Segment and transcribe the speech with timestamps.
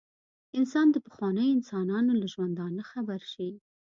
[0.59, 3.49] انسان د پخوانیو انسانانو له ژوندانه خبر شي.